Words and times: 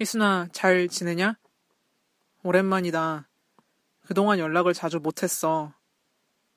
희순아, 0.00 0.48
잘 0.52 0.88
지내냐? 0.88 1.36
오랜만이다. 2.42 3.28
그동안 4.06 4.38
연락을 4.38 4.72
자주 4.72 4.98
못했어. 4.98 5.74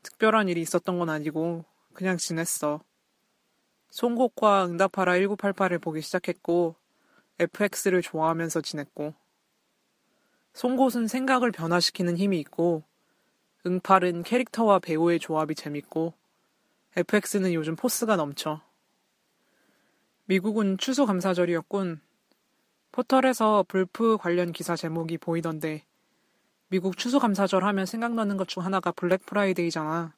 특별한 0.02 0.48
일이 0.48 0.62
있었던 0.62 0.98
건 0.98 1.10
아니고, 1.10 1.66
그냥 1.94 2.16
지냈어. 2.16 2.80
송곡과 3.90 4.68
응답하라 4.68 5.16
1988을 5.16 5.82
보기 5.82 6.00
시작했고, 6.00 6.78
FX를 7.38 8.02
좋아하면서 8.02 8.62
지냈고, 8.62 9.14
송곳은 10.54 11.10
생각을 11.10 11.52
변화시키는 11.52 12.16
힘이 12.16 12.40
있고, 12.40 12.86
응팔은 13.66 14.24
캐릭터와 14.24 14.80
배우의 14.80 15.20
조합이 15.20 15.54
재밌고, 15.54 16.14
FX는 16.96 17.54
요즘 17.54 17.76
포스가 17.76 18.16
넘쳐. 18.16 18.62
미국은 20.28 20.78
추수감사절이었군. 20.78 22.13
포털에서 22.94 23.66
블프 23.68 24.18
관련 24.18 24.52
기사 24.52 24.76
제목이 24.76 25.18
보이던데 25.18 25.84
미국 26.70 26.96
추수감사절 26.96 27.64
하면 27.66 27.88
생각나는 27.88 28.38
것 28.38 28.48
중 28.48 28.64
하나가 28.64 28.92
블랙 28.92 29.26
프라이데이잖아. 29.26 30.14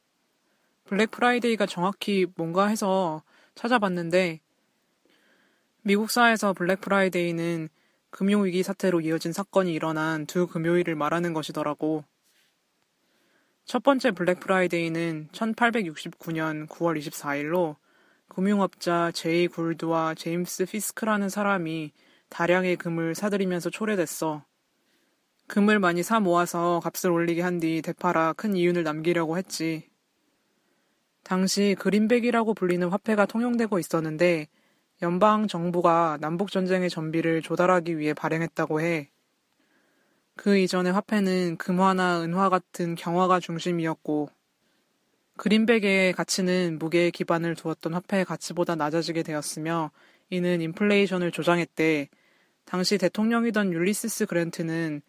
블랙 0.83 1.09
프라이데이가 1.11 1.67
정확히 1.67 2.27
뭔가 2.35 2.67
해서 2.67 3.23
찾아봤는데 3.55 4.41
미국사에서 5.83 6.51
블랙 6.51 6.81
프라이데이는 6.81 7.69
금융위기 8.09 8.61
사태로 8.61 8.99
이어진 9.01 9.31
사건이 9.31 9.73
일어난 9.73 10.25
두 10.25 10.45
금요일을 10.45 10.95
말하는 10.95 11.31
것이더라고. 11.33 12.03
첫 13.63 13.83
번째 13.83 14.11
블랙 14.11 14.41
프라이데이는 14.41 15.29
1869년 15.31 16.67
9월 16.67 16.99
24일로 16.99 17.77
금융업자 18.27 19.11
제이 19.13 19.47
굴드와 19.47 20.15
제임스 20.15 20.65
피스크라는 20.65 21.29
사람이 21.29 21.93
다량의 22.35 22.75
금을 22.75 23.15
사들이면서 23.15 23.69
초래됐어. 23.69 24.43
금을 25.47 25.79
많이 25.79 26.03
사 26.03 26.19
모아서 26.19 26.81
값을 26.83 27.09
올리게 27.09 27.41
한 27.41 27.61
뒤 27.61 27.81
되팔아 27.81 28.33
큰 28.33 28.57
이윤을 28.57 28.83
남기려고 28.83 29.37
했지. 29.37 29.89
당시 31.23 31.77
그린백이라고 31.79 32.53
불리는 32.53 32.85
화폐가 32.89 33.25
통용되고 33.25 33.79
있었는데 33.79 34.49
연방 35.01 35.47
정부가 35.47 36.17
남북 36.19 36.51
전쟁의 36.51 36.89
전비를 36.89 37.41
조달하기 37.41 37.97
위해 37.97 38.13
발행했다고 38.13 38.81
해. 38.81 39.11
그 40.35 40.57
이전의 40.57 40.91
화폐는 40.91 41.55
금화나 41.55 42.21
은화 42.21 42.49
같은 42.49 42.95
경화가 42.95 43.39
중심이었고 43.39 44.27
그린백의 45.37 46.11
가치는 46.11 46.79
무게에 46.79 47.11
기반을 47.11 47.55
두었던 47.55 47.93
화폐의 47.93 48.25
가치보다 48.25 48.75
낮아지게 48.75 49.23
되었으며 49.23 49.91
이는 50.29 50.59
인플레이션을 50.59 51.31
조장했대. 51.31 52.09
당시 52.65 52.97
대통령이던 52.97 53.71
율리시스 53.71 54.25
그랜트는 54.25 55.01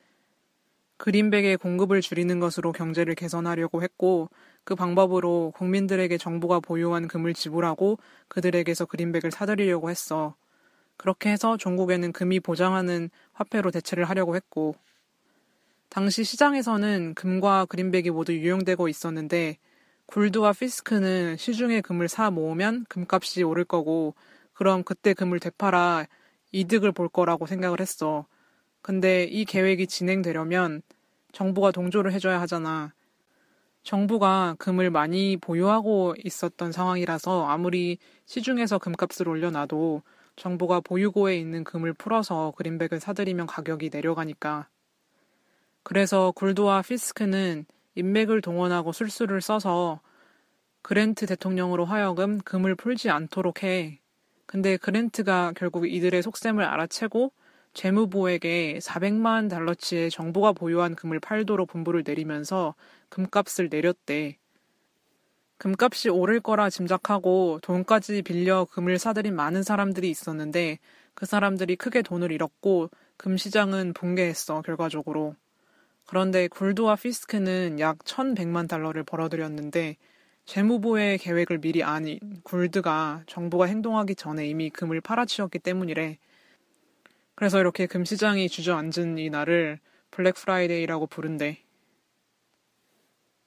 그린백의 0.98 1.58
공급을 1.58 2.00
줄이는 2.00 2.40
것으로 2.40 2.72
경제를 2.72 3.14
개선하려고 3.14 3.82
했고 3.82 4.30
그 4.64 4.74
방법으로 4.74 5.52
국민들에게 5.54 6.16
정부가 6.16 6.60
보유한 6.60 7.06
금을 7.06 7.34
지불하고 7.34 7.98
그들에게서 8.28 8.86
그린백을 8.86 9.30
사들이려고 9.30 9.90
했어. 9.90 10.34
그렇게 10.96 11.30
해서 11.30 11.56
종국에는 11.56 12.12
금이 12.12 12.40
보장하는 12.40 13.10
화폐로 13.32 13.70
대체를 13.70 14.04
하려고 14.04 14.34
했고 14.36 14.74
당시 15.88 16.24
시장에서는 16.24 17.14
금과 17.14 17.66
그린백이 17.66 18.10
모두 18.10 18.34
유용되고 18.34 18.88
있었는데 18.88 19.58
굴드와 20.06 20.52
피스크는 20.52 21.36
시중에 21.36 21.80
금을 21.80 22.08
사 22.08 22.30
모으면 22.30 22.86
금값이 22.88 23.42
오를 23.42 23.64
거고 23.64 24.14
그럼 24.54 24.82
그때 24.82 25.12
금을 25.12 25.40
되팔아 25.40 26.06
이득을 26.52 26.92
볼 26.92 27.08
거라고 27.08 27.46
생각을 27.46 27.80
했어. 27.80 28.26
근데 28.82 29.24
이 29.24 29.44
계획이 29.44 29.86
진행되려면 29.86 30.82
정부가 31.32 31.70
동조를 31.70 32.12
해줘야 32.12 32.40
하잖아. 32.40 32.92
정부가 33.82 34.56
금을 34.58 34.90
많이 34.90 35.36
보유하고 35.36 36.14
있었던 36.24 36.72
상황이라서 36.72 37.46
아무리 37.46 37.98
시중에서 38.24 38.78
금값을 38.78 39.28
올려놔도 39.28 40.02
정부가 40.34 40.80
보유고에 40.80 41.38
있는 41.38 41.64
금을 41.64 41.92
풀어서 41.94 42.52
그린백을 42.56 43.00
사들이면 43.00 43.46
가격이 43.46 43.90
내려가니까. 43.92 44.68
그래서 45.82 46.32
굴드와 46.32 46.82
피스크는 46.82 47.64
인맥을 47.94 48.40
동원하고 48.40 48.92
술수를 48.92 49.40
써서 49.40 50.00
그랜트 50.82 51.26
대통령으로 51.26 51.84
하여금 51.84 52.38
금을 52.38 52.74
풀지 52.74 53.10
않도록 53.10 53.62
해. 53.62 54.00
근데 54.46 54.76
그랜트가 54.76 55.52
결국 55.56 55.88
이들의 55.88 56.22
속셈을 56.22 56.64
알아채고 56.64 57.32
재무부에게 57.74 58.78
400만 58.80 59.50
달러치의 59.50 60.10
정부가 60.10 60.52
보유한 60.52 60.94
금을 60.94 61.20
팔도록 61.20 61.68
분부를 61.68 62.04
내리면서 62.06 62.74
금값을 63.10 63.68
내렸대. 63.68 64.38
금값이 65.58 66.08
오를 66.10 66.40
거라 66.40 66.70
짐작하고 66.70 67.60
돈까지 67.62 68.22
빌려 68.22 68.66
금을 68.66 68.98
사들인 68.98 69.34
많은 69.34 69.62
사람들이 69.62 70.08
있었는데 70.08 70.78
그 71.14 71.26
사람들이 71.26 71.76
크게 71.76 72.02
돈을 72.02 72.30
잃었고 72.30 72.90
금 73.16 73.36
시장은 73.36 73.94
붕괴했어, 73.94 74.62
결과적으로. 74.62 75.34
그런데 76.06 76.46
굴드와 76.48 76.96
피스크는 76.96 77.80
약 77.80 77.98
1100만 78.04 78.68
달러를 78.68 79.02
벌어들였는데 79.02 79.96
재무부의 80.46 81.18
계획을 81.18 81.58
미리 81.58 81.82
안 81.82 82.20
굴드가 82.44 83.24
정부가 83.26 83.66
행동하기 83.66 84.14
전에 84.14 84.46
이미 84.46 84.70
금을 84.70 85.00
팔아치웠기 85.00 85.58
때문이래. 85.58 86.18
그래서 87.34 87.58
이렇게 87.58 87.86
금 87.86 88.04
시장이 88.04 88.48
주저앉은 88.48 89.18
이 89.18 89.28
날을 89.28 89.80
블랙 90.12 90.36
프라이데이라고 90.36 91.08
부른대. 91.08 91.58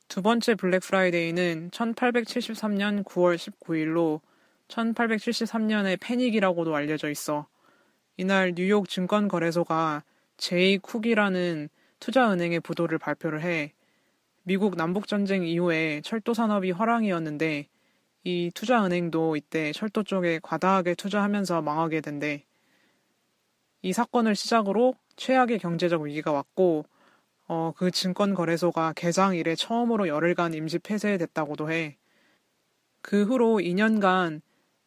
두 0.10 0.22
번째 0.22 0.56
블랙 0.56 0.82
프라이데이는 0.82 1.70
1873년 1.72 3.06
9월 3.06 3.38
19일로 3.38 4.20
1873년의 4.68 5.98
패닉이라고도 6.02 6.76
알려져 6.76 7.10
있어. 7.10 7.48
이날 8.18 8.54
뉴욕 8.54 8.90
증권거래소가 8.90 10.04
제이 10.36 10.78
쿡이라는 10.78 11.70
투자은행의 12.02 12.60
부도를 12.60 12.98
발표를 12.98 13.42
해 13.42 13.74
미국 14.50 14.76
남북 14.76 15.08
전쟁 15.08 15.46
이후에 15.46 16.02
철도 16.02 16.34
산업이 16.34 16.72
화랑이었는데 16.72 17.68
이 18.24 18.52
투자은행도 18.56 19.36
이때 19.36 19.72
철도 19.74 20.02
쪽에 20.02 20.40
과다하게 20.42 20.96
투자하면서 20.96 21.62
망하게 21.62 22.02
된대. 22.02 22.46
이 23.84 23.94
사건을 23.94 24.34
시작으로 24.34 24.96
최악의 25.18 25.60
경제적 25.60 26.02
위기가 26.02 26.32
왔고 26.32 26.86
어, 27.48 27.74
그 27.78 27.92
증권거래소가 27.92 28.94
개장 28.96 29.36
이래 29.36 29.54
처음으로 29.54 30.08
열흘간 30.08 30.56
임시 30.56 30.80
폐쇄됐다고도 30.80 31.72
해. 31.72 32.00
그 33.04 33.26
후로 33.26 33.58
2년간 33.58 34.42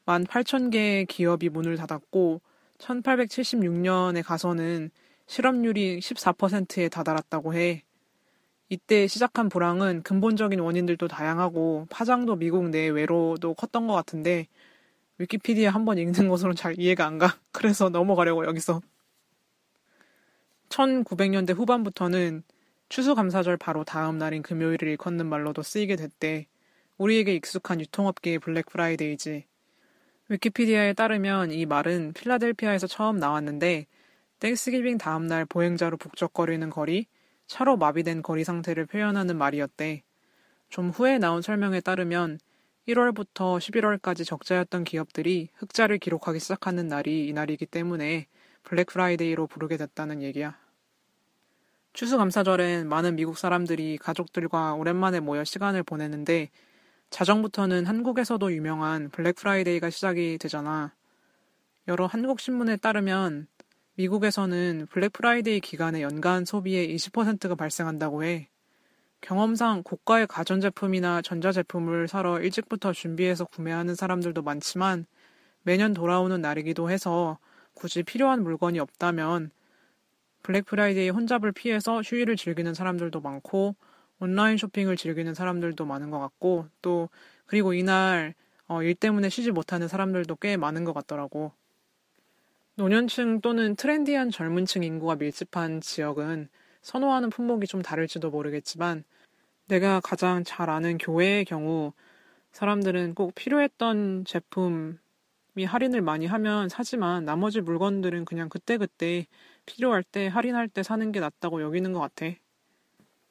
18,000개의 0.07 1.07
기업이 1.07 1.51
문을 1.51 1.77
닫았고 1.77 2.41
1876년에 2.79 4.25
가서는 4.25 4.91
실업률이 5.29 6.01
14%에 6.01 6.89
다다랐다고 6.89 7.55
해. 7.55 7.85
이때 8.73 9.07
시작한 9.07 9.51
불황은 9.51 10.03
근본적인 10.03 10.59
원인들도 10.59 11.07
다양하고 11.07 11.89
파장도 11.91 12.37
미국 12.37 12.71
내외로도 12.71 13.53
컸던 13.53 13.87
것 13.87 13.93
같은데 13.93 14.47
위키피디아 15.19 15.71
한 15.71 15.85
번 15.85 15.99
읽는 15.99 16.27
것으로는 16.31 16.57
잘 16.57 16.81
이해가 16.81 17.05
안 17.05 17.19
가. 17.19 17.37
그래서 17.53 17.91
넘어가려고 17.91 18.47
여기서. 18.47 18.81
1900년대 20.71 21.55
후반부터는 21.55 22.45
추수감사절 22.89 23.59
바로 23.59 23.85
다음 23.85 24.17
날인 24.17 24.43
금요일을 24.43 24.89
일컫는 24.89 25.27
말로도 25.27 25.63
쓰이게 25.63 25.97
됐대. 25.97 26.47
우리에게 26.97 27.35
익숙한 27.35 27.79
유통업계의 27.79 28.39
블랙 28.39 28.65
프라이데이지. 28.71 29.45
위키피디아에 30.31 30.95
따르면 30.95 31.53
이 31.53 31.67
말은 31.67 32.15
필라델피아에서 32.15 32.87
처음 32.87 33.19
나왔는데 33.19 33.85
Thanksgiving 34.39 34.97
다음 34.97 35.27
날 35.27 35.45
보행자로 35.45 35.99
북적거리는 35.99 36.71
거리, 36.71 37.07
차로 37.47 37.77
마비된 37.77 38.23
거리 38.23 38.45
상태를 38.45 38.87
표현하는 38.87 39.37
말이었대. 39.37 40.03
좀 40.69 40.91
후에 40.91 41.19
나온 41.19 41.43
설명에 41.43 41.81
따르면 41.81 42.39
1월부터 42.89 43.59
11월까지 43.59 44.27
적자였던 44.27 44.85
기업들이 44.85 45.51
흑자를 45.55 45.99
기록하기 45.99 46.41
시작하는 46.41 46.89
날이 46.89 47.29
이날이기 47.29 47.67
때문에 47.67 48.27
블랙 48.63 48.87
프라이데이로 48.87 49.47
부르게 49.47 49.77
됐다는 49.77 50.23
얘기야. 50.23 50.59
추수감사절엔 51.93 52.89
많은 52.89 53.17
미국 53.17 53.37
사람들이 53.37 53.99
가족들과 53.99 54.75
오랜만에 54.75 55.21
모여 55.21 55.45
시간을 55.45 55.83
보내는데 55.83 56.51
자정부터는 57.11 57.85
한국에서도 57.85 58.53
유명한 58.53 59.11
블랙 59.11 59.37
프라이데이가 59.37 59.91
시작이 59.91 60.39
되잖아. 60.39 60.95
여러 61.89 62.07
한국 62.07 62.41
신문에 62.41 62.77
따르면 62.77 63.47
미국에서는 63.95 64.87
블랙 64.91 65.13
프라이데이 65.13 65.61
기간에 65.61 66.01
연간 66.03 66.45
소비의 66.45 66.95
20%가 66.95 67.55
발생한다고 67.55 68.25
해. 68.25 68.49
경험상 69.21 69.83
고가의 69.85 70.27
가전제품이나 70.27 71.23
전자제품을 71.23 72.09
사러 72.09 72.41
일찍부터 72.41 72.93
준비해서 72.93 73.45
구매하는 73.45 73.95
사람들도 73.95 74.43
많지만 74.43 75.07
매년 75.63 75.93
돌아오는 75.93 76.41
날이기도 76.41 76.91
해서 76.91 77.39
굳이 77.75 78.03
필요한 78.03 78.43
물건이 78.43 78.81
없다면 78.81 79.51
블랙 80.43 80.65
프라이데이 80.65 81.11
혼잡을 81.11 81.53
피해서 81.53 82.01
휴일을 82.01 82.37
즐기는 82.37 82.75
사람들도 82.75 83.21
많고 83.21 83.77
온라인 84.19 84.57
쇼핑을 84.57 84.97
즐기는 84.97 85.35
사람들도 85.35 85.85
많은 85.85 86.11
것 86.11 86.19
같고 86.19 86.67
또 86.81 87.11
그리고 87.47 87.75
이날 87.75 88.35
어, 88.67 88.83
일 88.83 88.95
때문에 88.95 89.29
쉬지 89.29 89.51
못하는 89.51 89.87
사람들도 89.87 90.37
꽤 90.37 90.57
많은 90.57 90.85
것 90.85 90.93
같더라고. 90.95 91.53
노년층 92.75 93.43
또는 93.43 93.77
트렌디한 93.77 94.31
젊은 94.31 94.65
층 94.65 94.83
인구가 94.83 95.15
밀집한 95.17 95.83
지역은 95.83 96.49
선호하는 96.81 97.29
품목이 97.29 97.67
좀 97.67 97.83
다를지도 97.83 98.31
모르겠지만 98.31 99.05
내가 99.67 100.01
가장 100.01 100.43
잘 100.43 100.71
아는 100.71 100.97
교회의 100.97 101.45
경우 101.45 101.93
사람들은 102.53 103.15
꼭 103.15 103.35
필요했던 103.35 104.25
제품이 104.25 104.97
할인을 105.67 106.01
많이 106.01 106.25
하면 106.25 106.71
사지만 106.71 107.27
나머지 107.27 107.61
물건들은 107.61 108.25
그냥 108.25 108.49
그때그때 108.49 109.27
필요할 109.67 110.03
때 110.03 110.29
할인할 110.29 110.69
때 110.69 110.83
사는 110.83 111.13
게 111.13 111.21
낫다고 111.21 111.61
여기는 111.61 111.93
것 111.93 112.01
같아. 112.01 112.35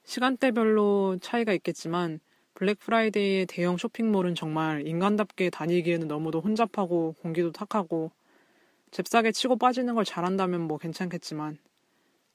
시간대별로 0.03 1.17
차이가 1.19 1.51
있겠지만 1.53 2.19
블랙 2.53 2.77
프라이데이의 2.77 3.47
대형 3.47 3.77
쇼핑몰은 3.77 4.35
정말 4.35 4.85
인간답게 4.87 5.49
다니기에는 5.49 6.07
너무도 6.07 6.41
혼잡하고 6.41 7.15
공기도 7.23 7.51
탁하고 7.51 8.11
잽싸게 8.91 9.31
치고 9.31 9.57
빠지는 9.57 9.95
걸 9.95 10.05
잘한다면 10.05 10.61
뭐 10.61 10.77
괜찮겠지만 10.77 11.57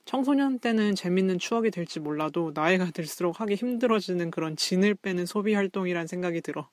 청소년 0.07 0.61
때는 0.61 0.95
재밌는 0.95 1.39
추억이 1.39 1.71
될지 1.71 2.01
몰라도 2.01 2.53
나이가 2.55 2.87
들수록 2.93 3.41
하기 3.41 3.55
힘들어지는 3.55 4.31
그런 4.31 4.57
진을 4.57 4.95
빼는 4.95 5.27
소비 5.27 5.53
활동이란 5.55 6.07
생각이 6.07 6.41
들어. 6.41 6.69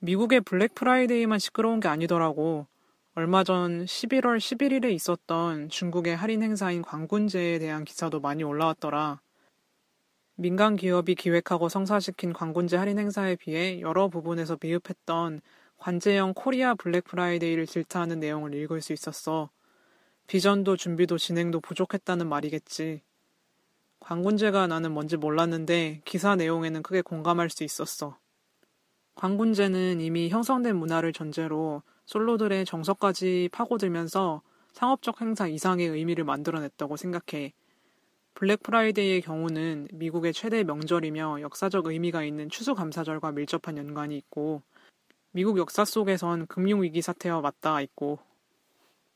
미국의 0.00 0.42
블랙 0.42 0.74
프라이데이만 0.74 1.38
시끄러운 1.38 1.80
게 1.80 1.88
아니더라고. 1.88 2.66
얼마 3.14 3.42
전 3.42 3.86
11월 3.86 4.36
11일에 4.36 4.92
있었던 4.92 5.70
중국의 5.70 6.14
할인 6.14 6.42
행사인 6.42 6.82
광군제에 6.82 7.58
대한 7.58 7.86
기사도 7.86 8.20
많이 8.20 8.44
올라왔더라. 8.44 9.20
민간 10.34 10.76
기업이 10.76 11.14
기획하고 11.14 11.70
성사시킨 11.70 12.34
광군제 12.34 12.76
할인 12.76 12.98
행사에 12.98 13.36
비해 13.36 13.80
여러 13.80 14.08
부분에서 14.08 14.58
미흡했던 14.60 15.40
관제형 15.78 16.34
코리아 16.34 16.74
블랙 16.74 17.04
프라이데이를 17.04 17.66
질타하는 17.66 18.20
내용을 18.20 18.54
읽을 18.54 18.80
수 18.80 18.92
있었어. 18.92 19.50
비전도 20.26 20.76
준비도 20.76 21.18
진행도 21.18 21.60
부족했다는 21.60 22.28
말이겠지. 22.28 23.02
광군제가 24.00 24.66
나는 24.66 24.92
뭔지 24.92 25.16
몰랐는데 25.16 26.02
기사 26.04 26.36
내용에는 26.36 26.82
크게 26.82 27.02
공감할 27.02 27.50
수 27.50 27.64
있었어. 27.64 28.18
광군제는 29.14 30.00
이미 30.00 30.28
형성된 30.28 30.76
문화를 30.76 31.12
전제로 31.12 31.82
솔로들의 32.06 32.64
정서까지 32.64 33.48
파고들면서 33.52 34.42
상업적 34.72 35.20
행사 35.22 35.46
이상의 35.46 35.88
의미를 35.88 36.24
만들어냈다고 36.24 36.96
생각해. 36.96 37.54
블랙 38.34 38.62
프라이데이의 38.62 39.22
경우는 39.22 39.88
미국의 39.92 40.34
최대 40.34 40.62
명절이며 40.64 41.40
역사적 41.40 41.86
의미가 41.86 42.24
있는 42.24 42.50
추수감사절과 42.50 43.32
밀접한 43.32 43.78
연관이 43.78 44.18
있고, 44.18 44.62
미국 45.36 45.58
역사 45.58 45.84
속에선 45.84 46.46
금융위기 46.46 47.02
사태와 47.02 47.42
맞닿아 47.42 47.82
있고, 47.82 48.18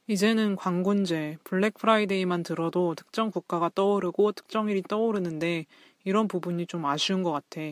이제는 0.07 0.55
광군제, 0.55 1.39
블랙 1.45 1.73
프라이데이만 1.79 2.43
들어도 2.43 2.95
특정 2.95 3.31
국가가 3.31 3.71
떠오르고 3.75 4.33
특정 4.33 4.69
일이 4.69 4.83
떠오르는데 4.83 5.65
이런 6.05 6.29
부분이 6.29 6.67
좀 6.67 6.85
아쉬운 6.85 7.23
것 7.23 7.33
같아. 7.33 7.63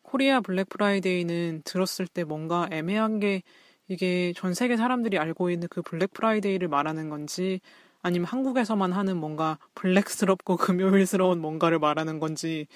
코리아 0.00 0.40
블랙 0.40 0.70
프라이데이는 0.70 1.60
들었을 1.66 2.06
때 2.06 2.24
뭔가 2.24 2.66
애매한 2.72 3.20
게 3.20 3.42
이게 3.88 4.32
전 4.34 4.54
세계 4.54 4.78
사람들이 4.78 5.18
알고 5.18 5.50
있는 5.50 5.68
그 5.68 5.82
블랙 5.82 6.14
프라이데이를 6.14 6.66
말하는 6.68 7.10
건지 7.10 7.60
아니면 8.00 8.24
한국에서만 8.24 8.94
하는 8.94 9.18
뭔가 9.18 9.58
블랙스럽고 9.74 10.56
금요일스러운 11.04 11.42
뭔가를 11.42 11.78
말하는 11.78 12.20
건지 12.20 12.68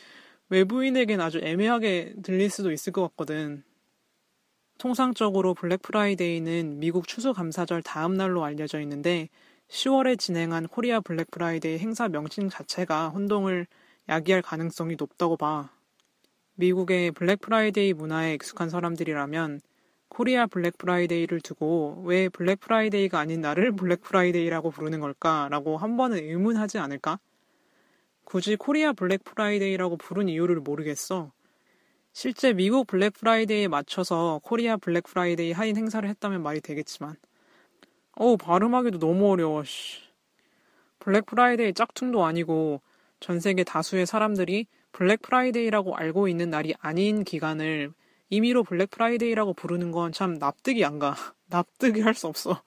외부인에겐 0.50 1.22
아주 1.22 1.40
애매하게 1.42 2.16
들릴 2.22 2.50
수도 2.50 2.70
있을 2.70 2.92
것 2.92 3.00
같거든. 3.08 3.64
통상적으로 4.78 5.54
블랙 5.54 5.82
프라이데이는 5.82 6.78
미국 6.78 7.06
추수감사절 7.06 7.82
다음 7.82 8.14
날로 8.14 8.44
알려져 8.44 8.80
있는데 8.80 9.28
10월에 9.68 10.18
진행한 10.18 10.68
코리아 10.68 11.00
블랙 11.00 11.30
프라이데이 11.30 11.78
행사 11.78 12.08
명칭 12.08 12.48
자체가 12.48 13.08
혼동을 13.08 13.66
야기할 14.08 14.42
가능성이 14.42 14.96
높다고 14.98 15.36
봐. 15.36 15.70
미국의 16.56 17.12
블랙 17.12 17.40
프라이데이 17.40 17.94
문화에 17.94 18.34
익숙한 18.34 18.68
사람들이라면 18.68 19.60
코리아 20.08 20.46
블랙 20.46 20.78
프라이데이를 20.78 21.40
두고 21.40 22.02
왜 22.06 22.28
블랙 22.28 22.60
프라이데이가 22.60 23.18
아닌 23.18 23.40
날을 23.40 23.72
블랙 23.76 24.02
프라이데이라고 24.02 24.70
부르는 24.70 25.00
걸까라고 25.00 25.76
한 25.76 25.96
번은 25.96 26.18
의문하지 26.18 26.78
않을까? 26.78 27.18
굳이 28.24 28.56
코리아 28.56 28.92
블랙 28.92 29.24
프라이데이라고 29.24 29.96
부른 29.96 30.28
이유를 30.28 30.60
모르겠어. 30.60 31.32
실제 32.14 32.52
미국 32.54 32.86
블랙 32.86 33.12
프라이데이에 33.14 33.68
맞춰서 33.68 34.40
코리아 34.44 34.76
블랙 34.78 35.04
프라이데이 35.04 35.52
할인 35.52 35.76
행사를 35.76 36.08
했다면 36.08 36.42
말이 36.42 36.60
되겠지만. 36.62 37.16
어우, 38.16 38.36
발음하기도 38.36 38.98
너무 39.00 39.30
어려워, 39.30 39.64
씨. 39.64 39.98
블랙 41.00 41.26
프라이데이 41.26 41.74
짝퉁도 41.74 42.24
아니고 42.24 42.80
전 43.20 43.40
세계 43.40 43.64
다수의 43.64 44.06
사람들이 44.06 44.66
블랙 44.92 45.22
프라이데이라고 45.22 45.96
알고 45.96 46.28
있는 46.28 46.50
날이 46.50 46.74
아닌 46.78 47.24
기간을 47.24 47.92
임의로 48.30 48.62
블랙 48.64 48.90
프라이데이라고 48.90 49.54
부르는 49.54 49.90
건 49.92 50.12
참 50.12 50.34
납득이 50.38 50.84
안 50.84 50.98
가. 51.00 51.14
납득이 51.50 52.00
할 52.00 52.14
수 52.14 52.28
없어. 52.28 52.62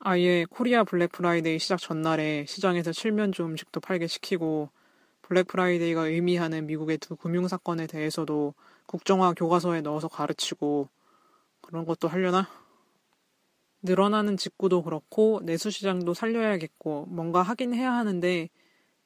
아예 0.00 0.46
코리아 0.50 0.84
블랙 0.84 1.12
프라이데이 1.12 1.58
시작 1.58 1.78
전날에 1.80 2.46
시장에서 2.46 2.92
칠면조 2.92 3.44
음식도 3.44 3.80
팔게 3.80 4.06
시키고 4.06 4.70
블랙 5.30 5.46
프라이데이가 5.46 6.08
의미하는 6.08 6.66
미국의 6.66 6.98
두 6.98 7.14
금융 7.14 7.46
사건에 7.46 7.86
대해서도 7.86 8.52
국정화 8.86 9.34
교과서에 9.34 9.80
넣어서 9.80 10.08
가르치고 10.08 10.88
그런 11.60 11.84
것도 11.84 12.08
하려나? 12.08 12.48
늘어나는 13.80 14.36
직구도 14.36 14.82
그렇고 14.82 15.38
내수 15.44 15.70
시장도 15.70 16.14
살려야겠고 16.14 17.06
뭔가 17.10 17.42
하긴 17.42 17.74
해야 17.74 17.92
하는데 17.92 18.48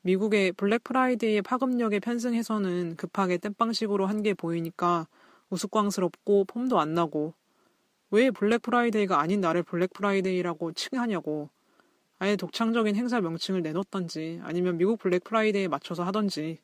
미국의 0.01 0.53
블랙 0.53 0.83
프라이데이의 0.85 1.43
파급력에 1.43 2.01
편승해서는 2.01 2.97
급하게 2.97 3.37
땜빵식으로 3.37 4.07
한 4.07 4.23
게 4.23 4.33
보이니까 4.33 5.07
우스꽝스럽고 5.51 6.47
폼도 6.47 6.81
안 6.81 6.95
나고 6.95 7.35
왜 8.11 8.31
블랙 8.31 8.63
프라이데이가 8.63 9.21
아닌 9.21 9.43
날을 9.43 9.63
블랙 9.63 9.93
프라이데이라고 9.93 10.73
칭하냐고 10.73 11.51
아예 12.25 12.37
독창적인 12.37 12.97
행사 12.97 13.21
명칭을 13.21 13.61
내놓던지 13.61 14.41
아니면 14.45 14.79
미국 14.79 14.99
블랙 14.99 15.25
프라이데이에 15.25 15.69
맞춰서 15.69 16.05
하던지 16.05 16.59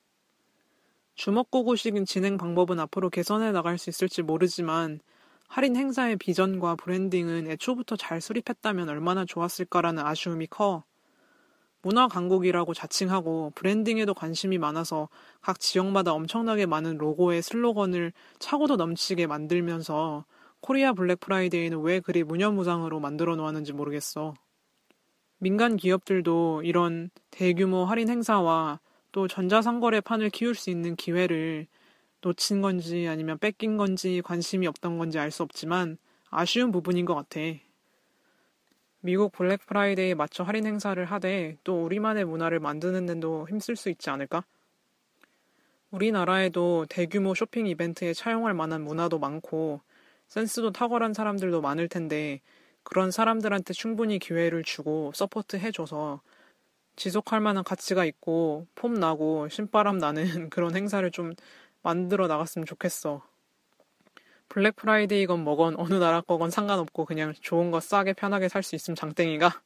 주먹구구식 1.17 2.03
진행 2.07 2.39
방법은 2.39 2.81
앞으로 2.81 3.11
개선해 3.11 3.53
나갈 3.53 3.77
수 3.77 3.91
있을지 3.91 4.23
모르지만 4.23 5.01
할인 5.49 5.77
행사의 5.77 6.17
비전과 6.17 6.77
브랜딩은 6.77 7.47
애초부터 7.51 7.97
잘 7.97 8.23
수립했다면 8.23 8.89
얼마나 8.89 9.27
좋았을까라는 9.27 10.03
아쉬움이 10.03 10.47
커. 10.47 10.85
문화 11.83 12.09
강국이라고 12.09 12.73
자칭하고 12.73 13.53
브랜딩에도 13.55 14.15
관심이 14.15 14.57
많아서 14.57 15.11
각 15.43 15.61
지역마다 15.61 16.15
엄청나게 16.15 16.65
많은 16.65 16.97
로고에 16.97 17.43
슬로건을 17.43 18.15
차고도 18.39 18.77
넘치게 18.77 19.27
만들면서 19.27 20.25
코리아 20.61 20.95
블랙 20.95 21.21
프라이데이는 21.21 21.83
왜 21.83 22.01
그리 22.01 22.25
무념무상으로 22.25 22.99
만들어 22.99 23.37
놓았는지 23.37 23.75
모르겠어. 23.75 24.33
민간 25.41 25.77
기업들도 25.79 26.63
이런 26.65 27.11
대규모 27.31 27.87
할인 27.87 28.11
행사와 28.11 28.79
또 29.11 29.27
전자상거래 29.27 30.03
판을 30.03 30.29
키울 30.29 30.55
수 30.55 30.69
있는 30.69 30.97
기회를 30.97 31.67
놓친 32.21 32.61
건지 32.61 33.09
아니면 33.09 33.39
뺏긴 33.39 33.79
건지 33.79 34.21
관심이 34.23 34.67
없던 34.67 34.99
건지 34.99 35.19
알 35.19 35.31
수 35.31 35.43
없지만 35.43 35.97
아쉬운 36.29 36.71
부분인 36.71 37.07
것 37.07 37.15
같아. 37.15 37.41
미국 39.01 39.33
블랙 39.33 39.65
프라이데이에 39.65 40.13
맞춰 40.15 40.45
할인 40.45 40.67
행사를 40.67 41.03
하되 41.03 41.57
또 41.65 41.85
우리만의 41.85 42.27
문화를 42.27 42.61
만드는 42.61 43.07
데도 43.07 43.49
힘쓸 43.49 43.77
수 43.77 43.89
있지 43.89 44.11
않을까? 44.11 44.45
우리나라에도 45.91 46.85
대규모 46.91 47.35
쇼핑 47.35 47.67
이벤트에 47.67 48.13
차용할 48.13 48.53
만한 48.53 48.83
문화도 48.85 49.19
많고 49.19 49.81
센스도 50.29 50.71
탁월한 50.71 51.15
사람들도 51.15 51.63
많을 51.63 51.89
텐데 51.89 52.43
그런 52.83 53.11
사람들한테 53.11 53.73
충분히 53.75 54.19
기회를 54.19 54.65
주고 54.65 55.13
support 55.15 55.57
해줘서 55.57 56.21
지속할 56.97 57.41
만한 57.41 57.65
가치가 57.65 58.05
있고 58.05 58.67
폼 58.75 58.95
나고 58.95 59.49
신바람 59.49 59.99
나는 59.99 60.23
그런 60.51 60.77
행사를 60.77 61.09
좀 61.11 61.35
만들어 61.83 62.27
나갔으면 62.27 62.67
좋겠어. 62.67 63.23
블랙 64.49 64.77
프라이데이건 64.77 65.45
뭐건 65.45 65.77
어느 65.79 65.95
나라 65.95 66.21
거건 66.21 66.51
상관없고 66.51 67.05
그냥 67.07 67.33
좋은 67.41 67.71
거 67.71 67.81
싸게 67.81 68.15
편하게 68.15 68.49
살 68.49 68.63
수 68.63 68.75
있으면 68.77 68.97
장땡인가. 68.97 69.63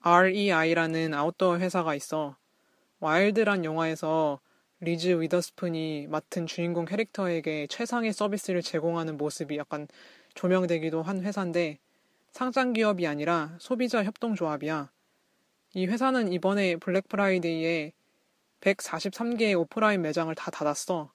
REI라는 0.00 1.14
아웃도어 1.14 1.58
회사가 1.58 1.94
있어. 1.94 2.36
와일드란 3.00 3.64
영화에서 3.64 4.40
리즈 4.80 5.08
위더스푼이 5.20 6.06
맡은 6.08 6.46
주인공 6.46 6.84
캐릭터에게 6.86 7.66
최상의 7.68 8.12
서비스를 8.12 8.62
제공하는 8.62 9.16
모습이 9.16 9.56
약간 9.58 9.86
조명되기도 10.36 11.02
한 11.02 11.22
회사인데 11.22 11.78
상장 12.30 12.72
기업이 12.72 13.06
아니라 13.06 13.56
소비자 13.58 14.04
협동조합이야. 14.04 14.90
이 15.74 15.86
회사는 15.86 16.32
이번에 16.32 16.76
블랙 16.76 17.08
프라이데이에 17.08 17.92
143개의 18.60 19.58
오프라인 19.58 20.02
매장을 20.02 20.32
다 20.34 20.50
닫았어. 20.50 21.10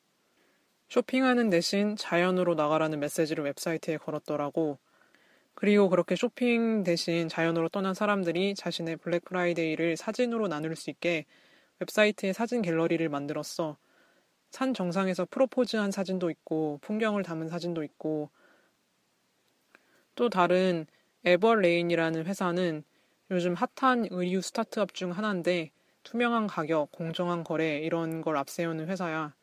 쇼핑하는 0.89 1.49
대신 1.49 1.95
자연으로 1.95 2.55
나가라는 2.55 2.99
메시지를 2.99 3.45
웹사이트에 3.45 3.97
걸었더라고. 3.97 4.77
그리고 5.53 5.89
그렇게 5.89 6.15
쇼핑 6.15 6.83
대신 6.83 7.29
자연으로 7.29 7.69
떠난 7.69 7.93
사람들이 7.93 8.55
자신의 8.55 8.97
블랙 8.97 9.23
프라이데이를 9.25 9.95
사진으로 9.97 10.47
나눌 10.47 10.75
수 10.75 10.89
있게 10.89 11.25
웹사이트에 11.79 12.33
사진 12.33 12.61
갤러리를 12.61 13.07
만들었어. 13.07 13.77
산 14.49 14.73
정상에서 14.73 15.27
프로포즈한 15.29 15.91
사진도 15.91 16.29
있고, 16.29 16.79
풍경을 16.81 17.23
담은 17.23 17.47
사진도 17.47 17.83
있고, 17.83 18.29
또 20.15 20.29
다른 20.29 20.85
에버레인이라는 21.25 22.25
회사는 22.25 22.83
요즘 23.29 23.55
핫한 23.55 24.07
의류 24.11 24.41
스타트업 24.41 24.93
중 24.93 25.11
하나인데, 25.11 25.71
투명한 26.03 26.47
가격, 26.47 26.91
공정한 26.91 27.43
거래, 27.43 27.79
이런 27.79 28.21
걸 28.21 28.37
앞세우는 28.37 28.87
회사야. 28.87 29.33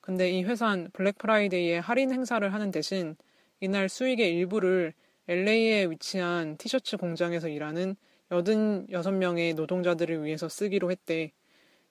근데 0.00 0.30
이 0.30 0.44
회사는 0.44 0.90
블랙 0.92 1.18
프라이데이에 1.18 1.78
할인 1.78 2.12
행사를 2.12 2.52
하는 2.52 2.70
대신 2.70 3.16
이날 3.60 3.88
수익의 3.88 4.34
일부를 4.34 4.94
LA에 5.28 5.90
위치한 5.90 6.56
티셔츠 6.56 6.96
공장에서 6.96 7.48
일하는 7.48 7.96
86명의 8.30 9.54
노동자들을 9.54 10.24
위해서 10.24 10.48
쓰기로 10.48 10.90
했대. 10.90 11.32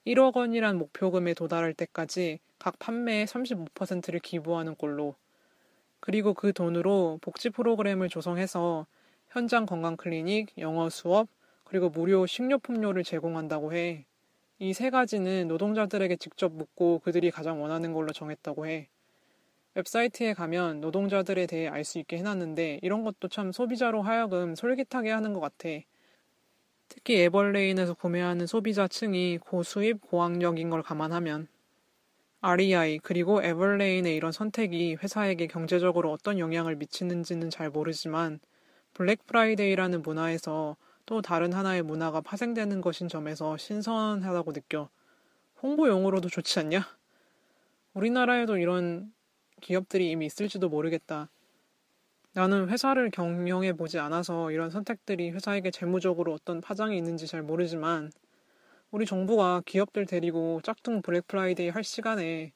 1억 0.08 0.36
원이란 0.36 0.78
목표금에 0.78 1.36
도달할 1.36 1.74
때까지 1.74 2.40
각 2.58 2.80
판매의 2.80 3.28
35%를 3.28 4.20
기부하는 4.20 4.74
꼴로. 4.76 5.16
그리고 6.08 6.34
그 6.34 6.54
돈으로 6.54 7.20
복지 7.22 7.50
프로그램을 7.50 8.08
조성해서 8.08 8.88
현장 9.30 9.66
건강 9.66 9.98
클리닉, 9.98 10.54
영어 10.58 10.90
수업, 10.90 11.28
그리고 11.66 11.90
무료 11.90 12.26
식료품료를 12.26 13.04
제공한다고 13.04 13.74
해. 13.74 14.06
이 14.60 14.72
세 14.74 14.90
가지는 14.90 15.50
노동자들에게 15.50 16.16
직접 16.16 16.54
묻고 16.54 17.00
그들이 17.00 17.30
가장 17.30 17.62
원하는 17.62 17.92
걸로 17.92 18.14
정했다고 18.14 18.68
해. 18.68 18.88
웹사이트에 19.76 20.34
가면 20.34 20.80
노동자들에 20.80 21.46
대해 21.46 21.68
알 21.68 21.84
수 21.84 22.00
있게 22.00 22.18
해놨는데 22.20 22.80
이런 22.84 23.04
것도 23.04 23.28
참 23.28 23.52
소비자로 23.52 24.02
하여금 24.02 24.56
솔깃하게 24.56 25.12
하는 25.12 25.34
것 25.34 25.42
같아. 25.42 25.70
특히 26.90 27.20
에벌레인에서 27.22 27.94
구매하는 27.94 28.48
소비자층이 28.48 29.40
고수입, 29.40 30.02
고학력인 30.02 30.70
걸 30.70 30.82
감안하면 30.84 31.48
REI 32.42 33.00
그리고 33.00 33.42
에버레인의 33.42 34.16
이런 34.16 34.32
선택이 34.32 34.96
회사에게 34.96 35.48
경제적으로 35.48 36.12
어떤 36.12 36.38
영향을 36.38 36.76
미치는지는 36.76 37.50
잘 37.50 37.70
모르지만 37.72 38.40
블랙 38.94 39.26
프라이데이라는 39.26 40.02
문화에서 40.04 40.78
또 41.08 41.22
다른 41.22 41.54
하나의 41.54 41.82
문화가 41.82 42.22
파생되는 42.22 42.82
것인 42.82 43.08
점에서 43.08 43.58
신선하다고 43.58 44.54
느껴. 44.54 44.90
홍보용으로도 45.64 46.30
좋지 46.30 46.60
않냐? 46.60 46.86
우리나라에도 47.94 48.58
이런 48.58 49.12
기업들이 49.62 50.12
이미 50.12 50.28
있을지도 50.28 50.70
모르겠다. 50.70 51.30
나는 52.34 52.70
회사를 52.70 53.10
경영해 53.10 53.74
보지 53.74 53.98
않아서 53.98 54.52
이런 54.52 54.70
선택들이 54.70 55.32
회사에게 55.32 55.72
재무적으로 55.72 56.34
어떤 56.34 56.62
파장이 56.62 56.96
있는지 56.96 57.26
잘 57.26 57.42
모르지만 57.42 58.12
우리 58.98 59.06
정부가 59.06 59.62
기업들 59.64 60.08
데리고 60.08 60.60
짝퉁 60.64 61.04
블랙 61.04 61.28
프라이데이 61.28 61.70
할 61.70 61.84
시간에 61.84 62.52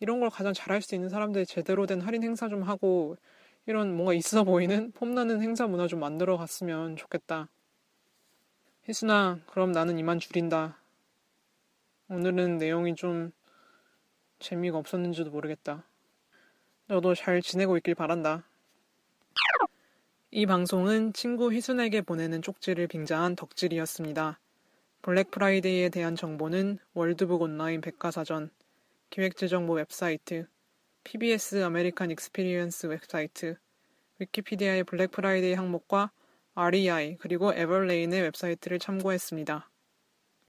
이런 0.00 0.20
걸 0.20 0.28
가장 0.28 0.52
잘할 0.52 0.82
수 0.82 0.94
있는 0.94 1.08
사람들 1.08 1.46
제대로 1.46 1.86
된 1.86 2.02
할인 2.02 2.22
행사 2.22 2.46
좀 2.50 2.62
하고 2.62 3.16
이런 3.64 3.96
뭔가 3.96 4.12
있어 4.12 4.44
보이는 4.44 4.92
폼나는 4.92 5.40
행사 5.40 5.66
문화 5.66 5.86
좀 5.86 6.00
만들어 6.00 6.36
갔으면 6.36 6.96
좋겠다. 6.96 7.48
희순아, 8.86 9.40
그럼 9.46 9.72
나는 9.72 9.98
이만 9.98 10.18
줄인다. 10.18 10.76
오늘은 12.10 12.58
내용이 12.58 12.94
좀 12.94 13.32
재미가 14.40 14.76
없었는지도 14.76 15.30
모르겠다. 15.30 15.86
너도 16.88 17.14
잘 17.14 17.40
지내고 17.40 17.78
있길 17.78 17.94
바란다. 17.94 18.44
이 20.32 20.44
방송은 20.44 21.14
친구 21.14 21.50
희순에게 21.50 22.02
보내는 22.02 22.42
쪽지를 22.42 22.88
빙자한 22.88 23.36
덕질이었습니다. 23.36 24.38
블랙 25.00 25.30
프라이데이에 25.30 25.90
대한 25.90 26.16
정보는 26.16 26.78
월드북 26.92 27.42
온라인 27.42 27.80
백과사전, 27.80 28.50
기획재정부 29.10 29.74
웹사이트, 29.74 30.46
PBS 31.04 31.62
아메리칸 31.62 32.10
익스피리언스 32.10 32.86
웹사이트, 32.86 33.56
위키피디아의 34.18 34.84
블랙 34.84 35.12
프라이데이 35.12 35.54
항목과 35.54 36.10
REI 36.54 37.16
그리고 37.18 37.54
에버레인의 37.54 38.22
웹사이트를 38.22 38.80
참고했습니다. 38.80 39.70